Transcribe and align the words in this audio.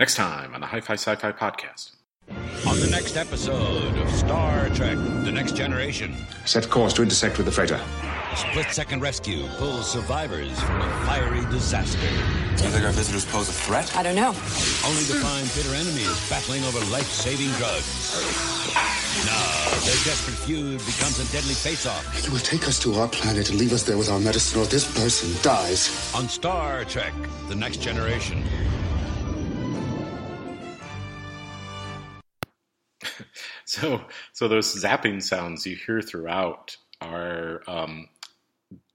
Next 0.00 0.14
time 0.14 0.54
on 0.54 0.60
the 0.60 0.66
Hi 0.66 0.80
Fi 0.80 0.94
Sci 0.94 1.14
Fi 1.16 1.32
Podcast. 1.32 1.96
On 2.66 2.78
the 2.78 2.86
next 2.90 3.16
episode 3.16 3.96
of 3.98 4.08
Star 4.10 4.68
Trek 4.70 4.96
The 5.24 5.32
Next 5.32 5.56
Generation, 5.56 6.14
Set 6.44 6.68
course 6.68 6.92
to 6.94 7.02
intersect 7.02 7.36
with 7.36 7.46
the 7.46 7.52
freighter. 7.52 7.80
split 8.36 8.66
second 8.70 9.00
rescue 9.00 9.46
pulls 9.56 9.90
survivors 9.90 10.60
from 10.60 10.80
a 10.82 10.88
fiery 11.06 11.44
disaster. 11.50 11.98
Do 12.56 12.64
you 12.64 12.70
think 12.70 12.84
our 12.84 12.92
visitors 12.92 13.24
pose 13.24 13.48
a 13.48 13.52
threat? 13.52 13.96
I 13.96 14.02
don't 14.02 14.14
know. 14.14 14.28
Only 14.86 15.04
to 15.10 15.14
find 15.18 15.46
bitter 15.56 15.74
enemies 15.74 16.30
battling 16.30 16.62
over 16.64 16.78
life 16.92 17.08
saving 17.10 17.50
drugs. 17.58 18.14
Now, 19.26 19.70
their 19.84 19.98
desperate 20.04 20.36
feud 20.36 20.78
becomes 20.86 21.18
a 21.18 21.32
deadly 21.32 21.54
face 21.54 21.86
off 21.86 22.24
You 22.24 22.30
will 22.30 22.38
take 22.38 22.68
us 22.68 22.78
to 22.80 22.94
our 22.94 23.08
planet 23.08 23.50
and 23.50 23.58
leave 23.58 23.72
us 23.72 23.82
there 23.82 23.98
with 23.98 24.10
our 24.10 24.20
medicine, 24.20 24.60
or 24.60 24.66
this 24.66 24.86
person 24.96 25.30
dies. 25.42 26.12
on 26.14 26.28
Star 26.28 26.84
Trek 26.84 27.12
The 27.48 27.56
Next 27.56 27.80
Generation. 27.80 28.44
So, 33.64 34.02
so 34.32 34.48
those 34.48 34.74
zapping 34.82 35.22
sounds 35.22 35.66
you 35.66 35.76
hear 35.76 36.00
throughout 36.00 36.76
are 37.00 37.62
um, 37.66 38.08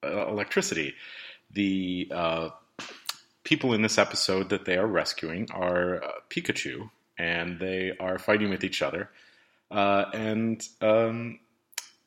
electricity. 0.03 0.95
The 1.51 2.07
uh, 2.11 2.49
people 3.43 3.73
in 3.73 3.81
this 3.81 3.97
episode 3.97 4.49
that 4.49 4.65
they 4.65 4.77
are 4.77 4.87
rescuing 4.87 5.49
are 5.51 6.03
uh, 6.03 6.11
Pikachu, 6.29 6.89
and 7.17 7.59
they 7.59 7.93
are 7.99 8.17
fighting 8.17 8.49
with 8.49 8.63
each 8.63 8.81
other. 8.81 9.09
Uh, 9.69 10.05
and 10.13 10.67
um, 10.81 11.39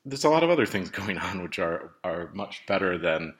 there's 0.05 0.25
a 0.25 0.29
lot 0.29 0.43
of 0.43 0.51
other 0.51 0.67
things 0.67 0.91
going 1.01 1.19
on 1.19 1.43
which 1.43 1.59
are 1.59 1.93
are 2.05 2.31
much 2.33 2.65
better 2.67 2.99
than 2.99 3.35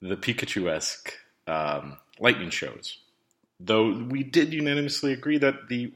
the 0.00 0.16
Pikachu 0.16 0.70
esque 0.70 1.12
um, 1.46 1.96
lightning 2.20 2.50
shows. 2.50 2.98
Though 3.60 4.04
we 4.04 4.22
did 4.22 4.52
unanimously 4.52 5.12
agree 5.12 5.38
that 5.38 5.68
the 5.68 5.92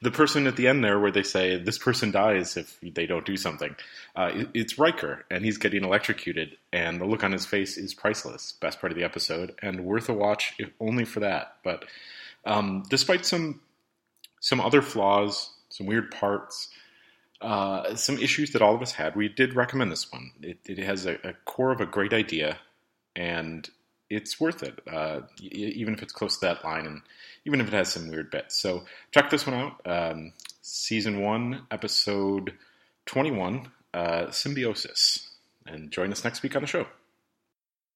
the 0.00 0.10
person 0.10 0.46
at 0.46 0.56
the 0.56 0.68
end 0.68 0.84
there, 0.84 0.98
where 0.98 1.10
they 1.10 1.22
say 1.22 1.56
this 1.56 1.78
person 1.78 2.10
dies 2.10 2.56
if 2.56 2.78
they 2.80 3.06
don't 3.06 3.26
do 3.26 3.36
something, 3.36 3.74
uh, 4.16 4.30
it- 4.34 4.48
it's 4.54 4.78
Riker, 4.78 5.24
and 5.30 5.44
he's 5.44 5.58
getting 5.58 5.84
electrocuted, 5.84 6.56
and 6.72 7.00
the 7.00 7.04
look 7.04 7.24
on 7.24 7.32
his 7.32 7.46
face 7.46 7.76
is 7.76 7.94
priceless. 7.94 8.52
Best 8.52 8.80
part 8.80 8.92
of 8.92 8.98
the 8.98 9.04
episode, 9.04 9.54
and 9.62 9.84
worth 9.84 10.08
a 10.08 10.14
watch 10.14 10.54
if 10.58 10.70
only 10.80 11.04
for 11.04 11.20
that. 11.20 11.56
But 11.64 11.84
um, 12.44 12.84
despite 12.88 13.26
some 13.26 13.60
some 14.40 14.60
other 14.60 14.82
flaws, 14.82 15.50
some 15.68 15.86
weird 15.86 16.10
parts, 16.12 16.68
uh, 17.40 17.94
some 17.96 18.18
issues 18.18 18.52
that 18.52 18.62
all 18.62 18.74
of 18.74 18.82
us 18.82 18.92
had, 18.92 19.16
we 19.16 19.28
did 19.28 19.54
recommend 19.54 19.90
this 19.90 20.10
one. 20.12 20.30
It, 20.42 20.58
it 20.66 20.78
has 20.78 21.06
a, 21.06 21.14
a 21.24 21.32
core 21.44 21.72
of 21.72 21.80
a 21.80 21.86
great 21.86 22.12
idea, 22.12 22.58
and 23.16 23.68
it's 24.10 24.40
worth 24.40 24.62
it, 24.62 24.80
uh, 24.90 25.20
e- 25.40 25.74
even 25.76 25.94
if 25.94 26.02
it's 26.02 26.12
close 26.12 26.38
to 26.38 26.46
that 26.46 26.64
line, 26.64 26.86
and 26.86 27.02
even 27.44 27.60
if 27.60 27.68
it 27.68 27.72
has 27.72 27.92
some 27.92 28.08
weird 28.08 28.30
bits. 28.30 28.56
So 28.56 28.84
check 29.12 29.30
this 29.30 29.46
one 29.46 29.56
out. 29.56 29.80
Um, 29.86 30.32
season 30.62 31.20
one, 31.20 31.62
episode 31.70 32.54
twenty-one, 33.06 33.68
uh, 33.94 34.30
Symbiosis, 34.30 35.30
and 35.66 35.90
join 35.90 36.12
us 36.12 36.24
next 36.24 36.42
week 36.42 36.56
on 36.56 36.62
the 36.62 36.68
show. 36.68 36.86